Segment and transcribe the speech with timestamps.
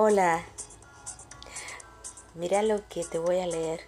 [0.00, 0.44] Hola,
[2.36, 3.80] mira lo que te voy a leer.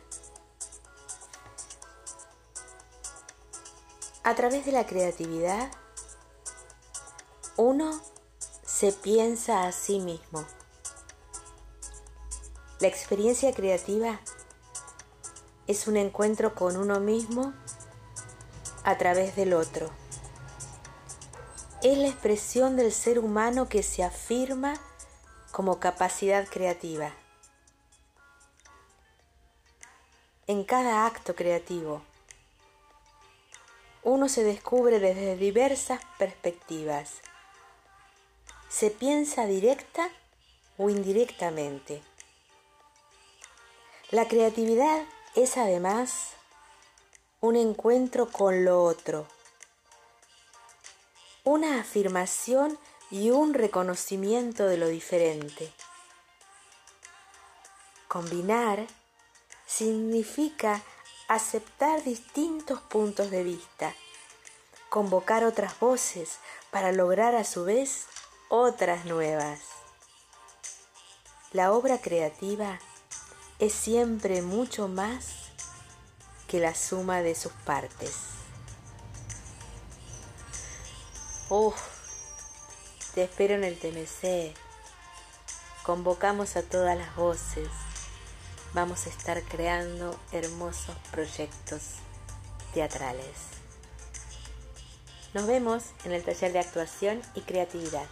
[4.25, 5.71] A través de la creatividad,
[7.57, 8.01] uno
[8.67, 10.45] se piensa a sí mismo.
[12.81, 14.19] La experiencia creativa
[15.69, 17.53] es un encuentro con uno mismo
[18.83, 19.89] a través del otro.
[21.85, 24.75] Es la expresión del ser humano que se afirma
[25.51, 27.13] como capacidad creativa.
[30.47, 32.03] En cada acto creativo,
[34.03, 37.21] uno se descubre desde diversas perspectivas.
[38.69, 40.09] Se piensa directa
[40.79, 42.03] o indirectamente.
[44.11, 46.31] La creatividad es además
[47.41, 49.27] un encuentro con lo otro,
[51.45, 52.79] una afirmación
[53.11, 55.73] y un reconocimiento de lo diferente.
[58.09, 58.87] Combinar
[59.67, 60.83] significa
[61.29, 63.95] aceptar distintos puntos de vista,
[64.89, 66.39] convocar otras voces
[66.71, 68.07] para lograr a su vez
[68.49, 69.61] otras nuevas.
[71.53, 72.79] La obra creativa
[73.59, 75.51] es siempre mucho más
[76.49, 78.15] que la suma de sus partes.
[81.49, 82.00] Uf,
[83.15, 84.55] te espero en el TMC.
[85.85, 87.69] Convocamos a todas las voces
[88.73, 91.95] vamos a estar creando hermosos proyectos
[92.73, 93.51] teatrales.
[95.35, 98.07] Nos vemos en el taller de actuación y creatividad.